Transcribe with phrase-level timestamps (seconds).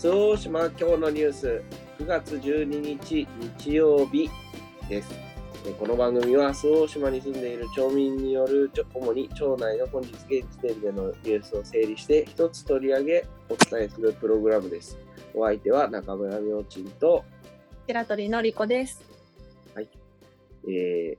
[0.00, 1.62] 周防大島今日のニュース
[1.98, 3.28] 9月12日
[3.58, 4.30] 日曜日
[4.88, 5.10] です。
[5.66, 14.96] えこの番組は周防大島に住んでいる町民による主に町内の本日現時点でのニュースを整理して一つ取り上げお伝えするプログラムです。
[15.34, 17.22] お相手は中村明珍と、
[17.86, 19.04] 白鳥のりこです。
[20.66, 21.18] えー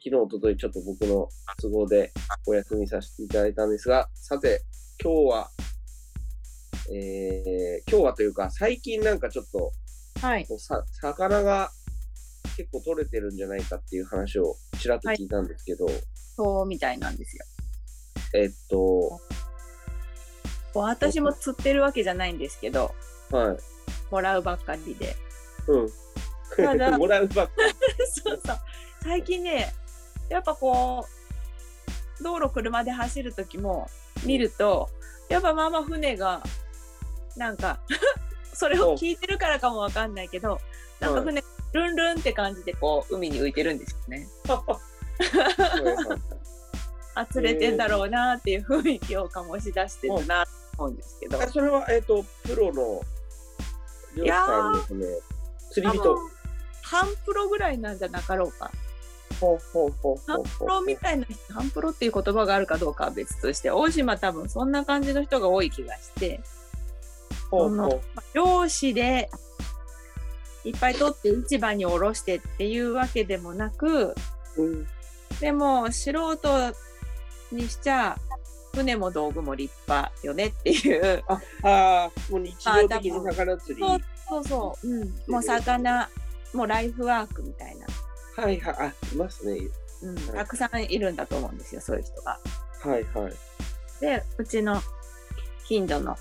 [0.00, 1.28] 昨日、おとといちょっと僕の
[1.60, 2.12] 都合で
[2.46, 4.60] お休みさせていただいたんですが、さて、
[5.02, 5.50] 今日は、
[6.92, 9.72] えー今日はというか、最近なんかちょっと、
[10.20, 10.46] はい。
[10.58, 11.70] さ魚が
[12.56, 15.86] 結構取れてるんじゃないかっていう話をちらっと聞いたんですけど、
[16.36, 17.44] そうみたいなんですよ。
[18.34, 19.20] えっと、
[20.74, 22.94] 私も釣ってるわけじゃないんですけど、
[23.30, 23.56] はい。
[24.10, 25.16] もらうばっかりで。
[25.66, 25.88] うん。
[26.56, 27.52] ただ もらうばっか
[28.24, 28.56] そうそう。
[29.02, 29.72] 最近ね、
[30.28, 31.06] やっぱこ
[32.20, 33.88] う、道路車で走る時も
[34.24, 34.88] 見ると、
[35.28, 36.42] やっぱまあまあ船が、
[37.38, 37.78] なんか、
[38.52, 40.58] それを聞いてるからかもわかんないけど、
[41.00, 44.28] なんか船、ルンルンって感じでこう、海に浮いてるんですよね。
[44.46, 44.78] はいはい
[47.18, 51.42] あ、釣れてんだろうなっていう雰囲気を醸し出してるなと思うんですけど。
[51.42, 53.02] あそれは、えっと、プロの
[54.14, 55.06] 漁師さんですね。
[55.72, 56.16] 釣り人。
[56.82, 58.70] 半プロぐらいなんじゃなかろうか。
[60.26, 66.40] 半うプロみたいな人、半プロっていう言葉があるかどうかは別として、大島多分そんな感じの人が多い気がして、
[67.50, 68.00] その
[68.34, 69.30] 漁師で
[70.64, 74.14] いっぱい取って市場におろしてっていうわけでもなく、
[74.56, 74.62] う。
[74.62, 74.86] うん
[75.40, 76.74] でも素人
[77.52, 78.16] にしちゃ、
[78.74, 81.22] 船も道具も立派よねっていう。
[81.28, 83.86] ああー、もう日常的に魚釣り。
[83.86, 84.88] そうそうそう。
[84.88, 85.14] うん。
[85.28, 86.08] もう魚、
[86.54, 87.86] もうライフワークみたいな。
[88.42, 88.74] はいはい。
[88.78, 89.68] あ、いますね。
[90.02, 90.14] うん。
[90.14, 92.38] はいたくさんいるんだと思うんですよ、そういう人が。
[92.80, 93.32] はいはい。
[94.00, 94.80] で、うちの
[95.66, 96.16] 近所の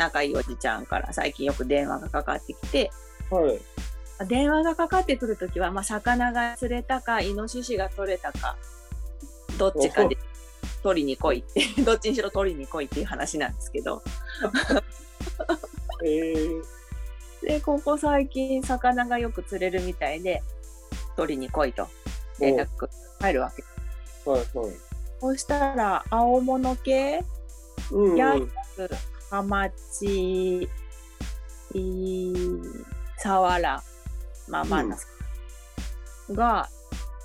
[0.00, 2.90] 仲いいおじちゃんから最近よく電話がかかってきて、
[3.30, 4.26] はい。
[4.26, 8.56] 電話がかかってくるときは、まあ、魚が釣れたか、イノシシが取れたか、
[9.58, 10.16] どっちかで
[10.82, 14.02] 取りに来いって、 どっちにしろ取りに来いっていう話なんですけど、
[16.04, 16.62] えー、
[17.42, 20.42] で、ここ最近魚がよく釣れるみたいで、
[21.16, 21.88] 取りに来いと
[22.38, 22.88] 連絡
[23.20, 23.62] 入るわけ。
[24.30, 24.72] はいはい。
[25.20, 27.22] そしたら、青物系、
[27.90, 28.16] うん、うん。
[28.16, 28.34] ヤ
[28.74, 28.90] ツ、
[29.30, 30.68] ハマチ、
[31.74, 32.34] い
[33.18, 33.82] サワラ、
[34.48, 34.96] まあまあな、
[36.32, 36.68] が、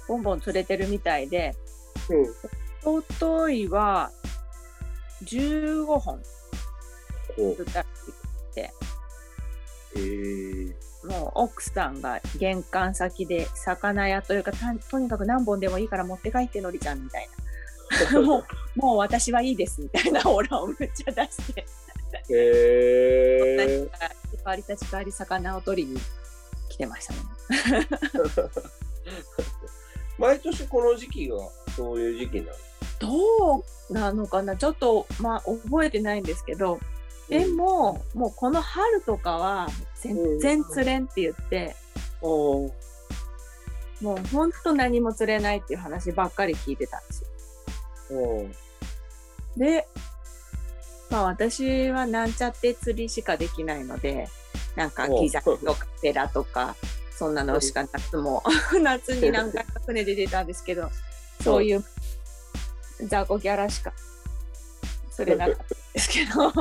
[0.08, 1.56] ボンボン釣れてるみたいで、
[2.84, 2.98] うん。
[2.98, 4.12] おといは、
[5.24, 6.22] 15本。
[7.36, 7.86] 釣ったら
[9.98, 10.74] えー、
[11.08, 17.45] もう奥さんが玄関先で魚屋というかたとにかく何本でもいいから持って帰ってのりちゃんみたいな
[18.24, 18.44] も
[18.76, 21.66] うもう私はいいですみたいなオーラをめっちゃ出して。
[22.30, 26.00] えー、 代わり立ちり魚を取りに
[26.70, 27.20] 来てましたね。
[30.18, 31.38] 毎年この時期が
[31.76, 32.52] そういう時期なの？
[33.00, 34.56] どうなのかな？
[34.56, 36.80] ちょっとまあ覚えてないんですけど
[37.28, 39.68] でももうこの春とかは
[40.02, 41.76] 全然釣れんって言って
[42.22, 42.72] おー。
[44.02, 47.25] もうほんと何も釣れないっていう話ばっかり聞いてたんですよ
[49.58, 49.88] で、
[51.10, 54.28] まあ私はなんちゃって釣りしかできないので、
[54.76, 56.76] なんかおギザとかペラとか、
[57.12, 58.44] そんなのしか夏も、
[58.82, 60.90] 夏に何回か船で出たんですけど、
[61.44, 61.84] そういう
[63.08, 63.94] 雑魚ギャラしか
[65.12, 66.52] 釣れなかったんですけど、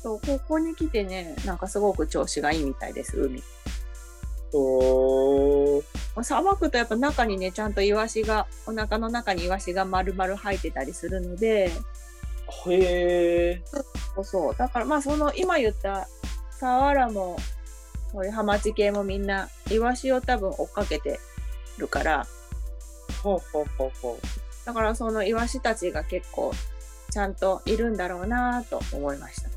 [0.00, 3.42] そうここに来てね、なんかすごく調子がいいみたいです、海。
[4.52, 5.84] おー
[6.22, 11.70] さばくとやっぱ中にね、ちゃんとイワシが、お腹の中にイワシが丸々入ってたりするので、
[12.66, 13.62] へえ。
[14.14, 14.56] そうそう。
[14.56, 16.08] だからまあその今言った
[16.50, 17.36] サワラも、
[18.12, 21.20] こういうハマチ系もみんなイワシを多分追っかけて
[21.76, 22.26] るから、
[23.22, 24.18] ほうほうほうほ
[24.64, 26.52] だからそのイワシたちが結構
[27.10, 29.48] ちゃんといるんだろうなと思いました。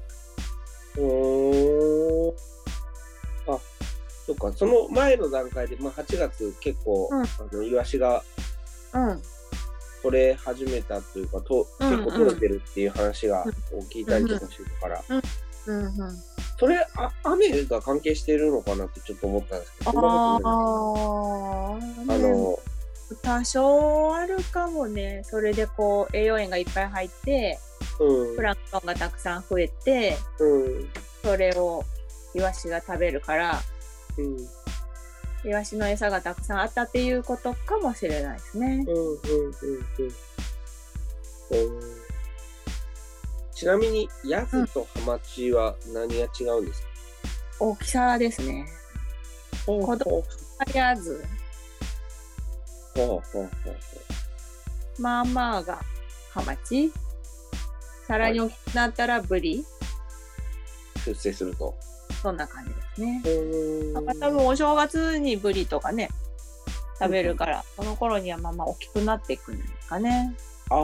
[0.98, 2.51] ううーんあ
[4.26, 7.22] そっかその前の段階で、まあ、8月結構、うん。
[7.24, 8.24] あのイワシが
[8.94, 9.22] うん。
[10.02, 13.46] 取れ始めたというかとうん結構取れてるっていう話が
[13.94, 15.94] 聞いたりとかしてるから、うんうん。
[16.60, 20.40] それあ雨が関係してるのかなってちょっと思ったんですけどあ、あ
[22.18, 22.60] の
[23.22, 25.22] 多少あるかもね。
[25.26, 27.60] それでこう栄養塩がいっぱい入って、
[28.00, 28.36] うん。
[28.36, 30.90] プランクトンがたくさん増えて、うん。
[31.24, 31.84] それを
[32.34, 33.62] イワシが食べるから、
[34.18, 34.38] うん
[35.44, 38.86] イワシの餌がたくさんあったっていうことかもしれないですね。
[38.88, 39.82] うんうんうんうん
[41.52, 42.02] うん
[43.52, 46.88] ちちなみに、ヤズとハマチは何が違うんですか、
[47.60, 48.66] 大きさですね。
[49.66, 50.24] ほ子供
[50.74, 51.24] やず、
[52.96, 53.72] ほうほうほうほ
[54.98, 55.80] まあまあが
[56.32, 56.92] ハマチ。
[58.08, 59.64] さらに大きくなったらブリ。
[59.64, 59.66] う。
[61.06, 61.76] 出世すると。
[62.22, 63.24] そんな感じですね。
[63.26, 66.10] うなんか多分お正月にブリとかね、
[67.00, 70.36] 食べるから、その頃にはまあまあ大きくなっていくんですかね。
[70.70, 70.80] ああ、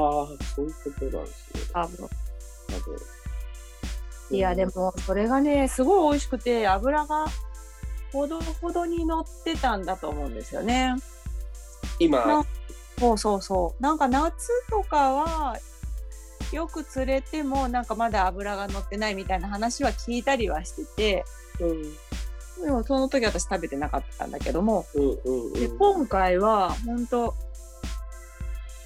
[0.56, 1.62] そういうことなんですね。
[1.74, 1.98] 多分。
[1.98, 2.10] 多
[2.86, 2.98] 分。
[4.30, 7.28] いや、でも、それがね、すごい美味しくて、油が
[8.12, 10.96] ほどほどに乗ってたんだと思うんですよね。
[12.00, 12.26] 今？
[12.26, 12.46] な、
[13.00, 13.84] そうそうそう。
[13.84, 15.58] なんか夏とかは、
[16.52, 21.26] よく釣れても、なんかまだ油が乗ってないみたいな話は聞いたりはしてて、
[21.60, 21.74] う
[22.62, 25.78] ん、でもその時私食べてなかったんだけども、うん、うん、で、うん。
[25.78, 27.34] 今回は、本当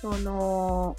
[0.01, 0.95] その、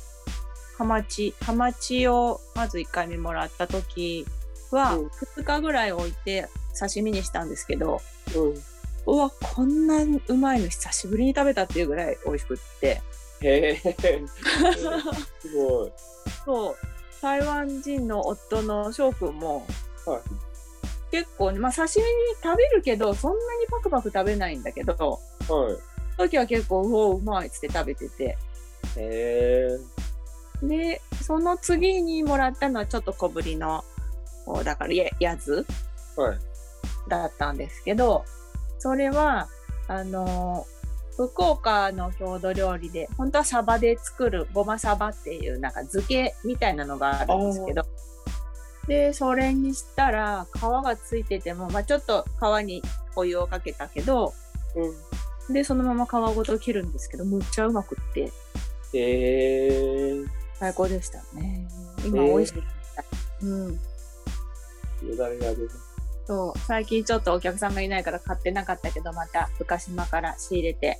[0.79, 4.27] ハマチ、ハマチをまず1回目もらった時
[4.71, 6.49] は、うん2日ぐらい置いて
[6.79, 8.01] 刺身にしたんですけど、
[8.37, 9.15] うん。
[9.15, 9.97] うわ、こんな
[10.29, 13.03] うまいの久しぶりに食べたっていうぐらい美味しくって。
[13.43, 13.95] へえ、
[15.39, 15.93] すごい。
[16.45, 16.77] そう、
[17.21, 19.67] 台湾人の夫の翔くんも、
[20.07, 20.21] はい
[21.13, 22.09] 結構、まあ刺身に
[22.43, 25.19] 食べるけど、そんなにパクパク食べないんだけど、は
[26.19, 26.19] い。
[26.19, 28.39] 時は結構、うおうまいっつって食べてて。
[28.97, 29.69] へ
[30.63, 30.67] え。
[30.67, 33.85] で、その次にもらったのはちょっと小ぶりの、
[34.47, 35.67] こうだからややつ
[36.17, 36.39] はい。
[37.09, 38.25] だったんですけど、
[38.79, 39.49] それは、
[39.89, 40.82] あのー
[41.29, 47.83] 福岡の郷土料理で、本当はサバで作るごまサバっていうなんか漬けみたいなのがあるんですけど、
[48.89, 52.83] で、それにしたら皮がついてても、まあちょっと皮に
[53.15, 54.33] お湯をかけたけど、
[55.49, 55.55] うん。
[55.55, 58.31] で、そのまま皮ごと切るんですけど、むっちゃうまくって、
[58.95, 60.25] へえ。
[60.59, 61.69] 最高でしたね。
[62.05, 62.63] 今美味しい。
[63.43, 63.73] うん。
[63.73, 65.71] よだれが出る。
[66.27, 70.99] そう、最近ちょっとお客さんがいないから買ってなかったけど、また深島から仕入れて、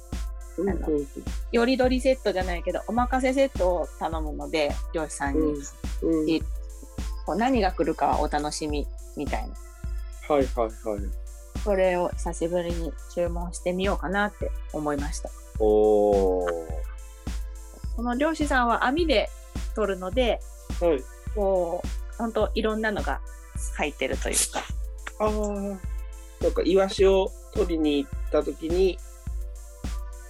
[0.59, 1.07] うん、あのうん、
[1.53, 5.55] よりどりセットじゃないけど、おまかせセットを頼むので、漁師さんに、
[6.03, 6.29] うん。
[6.29, 6.43] い
[7.25, 8.87] こう何が来るかはお楽しみ
[9.17, 9.55] みたいな。
[10.29, 11.23] はい、はい、はい。
[11.63, 15.31] それを久しぶりに注文してみようかなって思いました。
[15.61, 16.51] おー。
[17.95, 19.31] その漁師さんは網で
[19.77, 20.41] 取るので、
[20.81, 21.03] はい。
[21.35, 23.21] こう、ほんといろんなのが
[23.77, 24.63] 入ってるというか。
[25.27, 26.45] ああ。
[26.45, 28.99] なんか、イワシを取りに行った時に、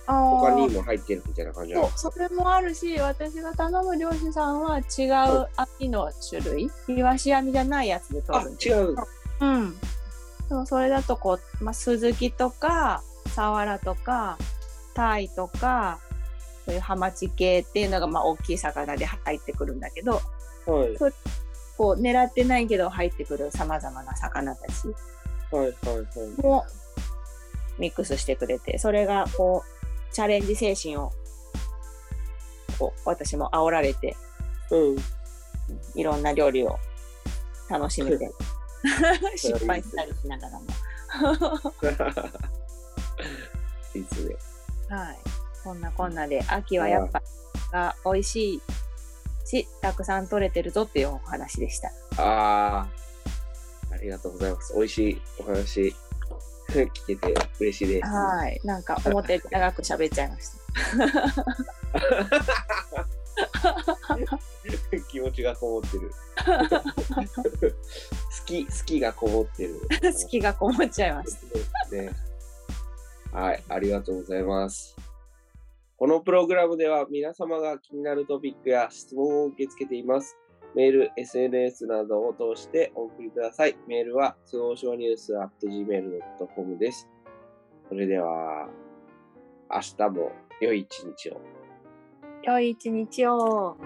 [0.06, 8.96] 他にも入ってるみたいな感じなそそれもあるし私が頼む漁師さんは違う網の種類イワシ網じゃないやつで取あるん、です違う。
[9.40, 9.76] うん
[10.48, 14.36] でもそれだとこう、まあ、スズキとかサワラとか
[14.94, 16.00] タイとか
[16.66, 20.20] そういうハマチ系っていうのがまあ大きい魚で入ってくるんだけど
[20.66, 20.96] はい。
[21.76, 24.94] こう狙ってないけど入ってくるさまざまな魚たち。
[26.42, 26.64] も
[27.78, 31.10] ミックスしてくれてそれがこうチャレンジ精神を
[32.78, 34.16] こう私も煽られて
[34.70, 34.96] うん。
[35.94, 36.78] いろんな料理を
[37.68, 38.30] 楽しめて
[39.36, 40.66] 失敗したりしながらも。
[43.94, 44.36] いいっすね。
[44.88, 45.18] はい。
[45.62, 47.22] こんなこんなで秋はやっぱ
[47.72, 48.62] が美味しい
[49.52, 51.88] し、たくさん取れてるぞっていうお話でした。
[52.22, 52.88] ああ。
[53.92, 54.74] ありがとうございます。
[54.74, 55.94] 美味しいお話
[56.72, 58.08] 聞けて嬉しいです。
[58.08, 58.58] はい。
[58.64, 60.58] なんか思ったより長く喋っちゃいました。
[65.08, 66.10] 気持ちがこもってる。
[66.80, 67.44] 好
[68.46, 69.80] き、好きがこもってる。
[70.02, 71.36] 好きがこもっちゃいまし
[71.90, 71.96] た。
[71.96, 72.10] ね。
[73.32, 74.96] はい、ありがとうございます。
[76.02, 80.36] このプログラムでは皆様が気になるトピックや質問を受け付けています。
[80.74, 83.76] メール、SNS などを通してお送りください。
[83.86, 87.08] メールは、通報書ニュース gmail.com です。
[87.88, 88.68] それでは、
[89.70, 91.40] 明日も良い一日を。
[92.42, 93.76] 良い一日を。